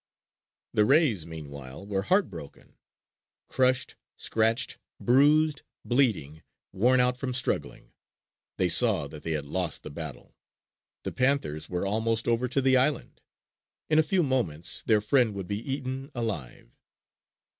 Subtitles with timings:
[0.73, 2.75] The rays, meanwhile, were heart broken.
[3.47, 7.91] Crushed, scratched, bruised, bleeding, worn out from struggling,
[8.57, 10.33] they saw that they had lost the battle.
[11.03, 13.21] The panthers were almost over to the island.
[13.91, 16.71] In a few moments their friend would be eaten alive!